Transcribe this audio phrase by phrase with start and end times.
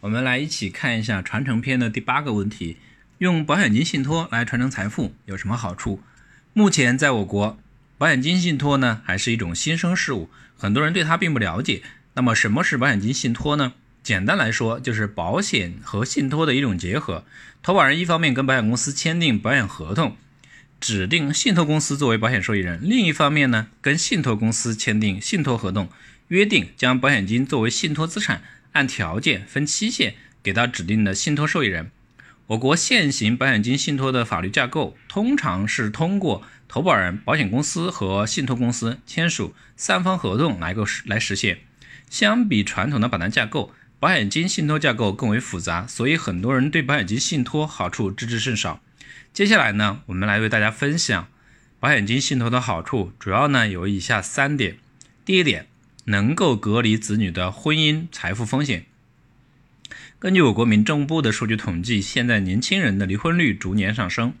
[0.00, 2.76] 我们来一起看一下传承篇的第八个问题：
[3.18, 6.02] 用保险金信托来传承财富有什么好处？
[6.52, 7.58] 目前在我国，
[7.96, 10.28] 保险金信托呢还是一种新生事物，
[10.58, 11.82] 很多人对它并不了解。
[12.12, 13.72] 那么什么是保险金信托呢？
[14.02, 17.24] 简单来说，就是保险和信托的一种结合。
[17.62, 20.14] 投保人一方面跟保险公司签订保险合同，
[20.78, 25.88] 指定信托公司作为保险受益人；另一方面呢，跟信托公司签订信托合同，
[26.28, 28.42] 约定将保险金作为信托资产。
[28.76, 31.90] 按条件分期限给到指定的信托受益人。
[32.48, 41.58] 我国现行保险金信托的法律架构，通常是通过投保人、保险公司和信托公司签署三方合同来够来实现。
[42.08, 48.80] 相比传统的保单架构，保险金信托架构更为复杂，所以很多人对保险金信托好处知之甚少。
[49.32, 51.26] 接下来呢，我们来为大家分享
[51.80, 54.76] 保险金信托的好处，主要呢有以下三点。
[55.24, 55.66] 第一点。
[56.06, 58.86] 能够隔离子女的婚姻财富风险。
[60.18, 64.34] 根据我国民政部的数据统计，现在年轻人的离婚率逐年上升。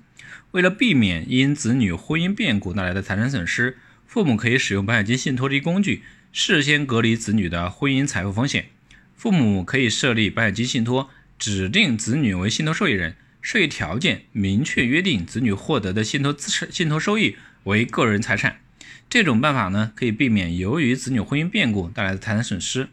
[0.52, 3.76] 为了避免因子女婚姻变故带来的财产损失，
[4.06, 8.66] 父母可以使用保险金信托这一工具，事先隔离子女的婚姻财富风险。
[9.14, 18.60] 父母可以设立保险金信托，指定子女为信托受益人，受益条件，明确约定子女获得的信托资产、信托收益为个人财产。
[19.08, 22.88] 这种办法呢，可以避免由于子女婚姻变故带来的财产损失，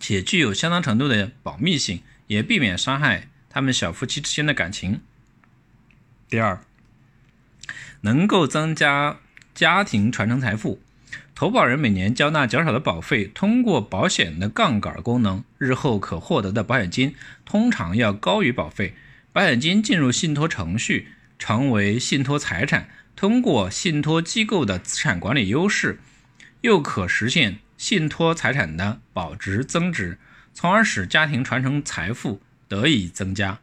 [0.00, 5.00] 且具有相当程度的保密性，也避免伤害他们小夫妻之间的感情。
[6.28, 6.60] 第二，
[8.02, 9.18] 能够增加
[9.54, 10.80] 家庭传承财富。
[11.34, 18.94] 投保人每年交纳较少的保费，通过保险的杠杆功能，日后可获得的保险金通常要高于保费。
[19.32, 21.08] 保险金进入信托程序，
[21.38, 22.88] 成为信托财产。
[23.16, 25.98] 通过信托机构的资产管理优势，
[26.60, 30.18] 又可实现信托财产的保值增值，
[30.54, 33.58] 从而使家庭传承财富得以增加。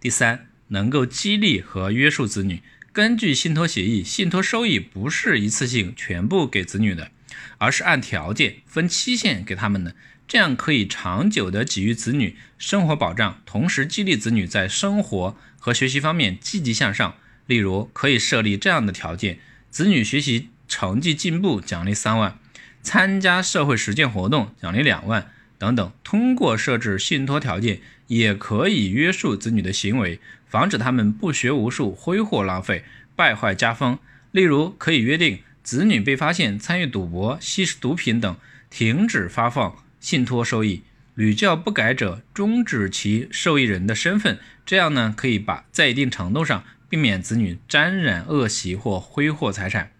[0.00, 2.62] 第三，能够激励和约束子女。
[2.92, 7.12] 根据信托协议，信托收益不是一次性全部给子女的，
[7.58, 9.94] 而是按条件分期限给他们的，
[10.26, 17.14] 这样可以长久的给予子女生活保障，同时激励子女在生活和学习方面积极向上。
[17.46, 19.38] 例如，可以设立这样的条件：
[19.70, 22.38] 子女学习成绩进步，奖励三万；
[22.82, 25.92] 参加社会实践活动，奖励两万等等。
[26.02, 33.98] 通过设置信托条件，也可以约束子女的行为，防止他们不学无术、挥霍浪费、败坏家风。
[34.32, 38.36] 例如，可以约定子女被发现参与赌博、吸食毒品等，
[38.70, 40.82] 停止发放信托收益；
[41.14, 44.38] 屡教不改者，终止其受益人的身份。
[44.66, 46.62] 这样呢，可以把在一定程度上。
[46.86, 49.90] 避免子女沾染恶习或挥霍财产。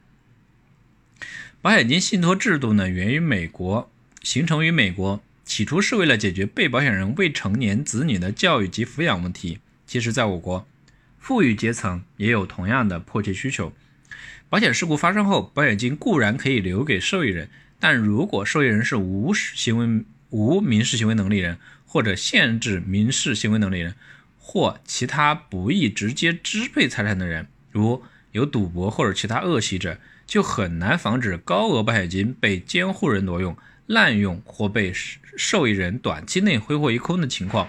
[1.61, 3.91] 保险金信托制度呢，源于美国，
[4.23, 9.59] 形成于美国，起初是为了解决被保险人未成年子女的教育及抚养问题。
[9.87, 10.69] 其实，在我国，
[11.19, 13.73] 富裕阶层也有同样的迫切需求。
[14.49, 17.49] 保险事故发生后，保险金固然可以留给受益人，
[17.87, 23.95] 但如果受益人是无行为无民事行为能力人，或者限制民事行为能力人。
[24.39, 28.03] 或其他不易直接支配财产的人，如
[28.33, 34.91] 有赌博或者其他恶习者，就很难防止高额保险金被监护人挪用、滥用或被
[35.37, 37.69] 受益人短期内挥霍一空的情况。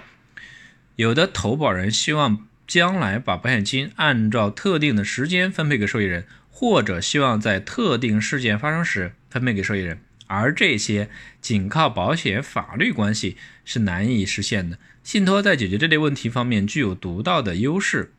[0.96, 10.00] 有的投保人希望将来把保险金按照特定的时间分配给受益人，或者希望在特定事件发生时分配给受益人。
[10.28, 11.10] 而这些
[11.42, 14.80] 仅靠保险法律关系是难以实现的。
[15.04, 18.12] 信托在解决这类问题方面具有独到的优势。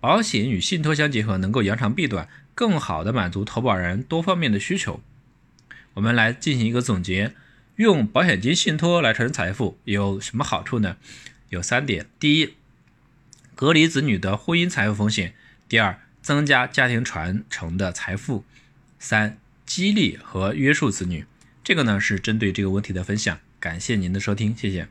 [0.00, 5.00] 保险与信托相结合，能够扬长避短，更好的满足投保人多方面的需求。
[5.94, 7.34] 我们来进行一个总结：
[7.76, 10.96] 用保险金信托来传承财富有什么好处呢？
[11.50, 12.54] 有三点：第一，
[13.54, 15.32] 隔离子女的婚姻财富风险；
[15.68, 18.42] 第二，增加家庭传承的财富；
[18.98, 19.41] 三。
[19.66, 21.24] 激励和约束子女，
[21.62, 23.38] 这个呢是针对这个问题的分享。
[23.60, 24.88] 感谢您的收听，谢谢。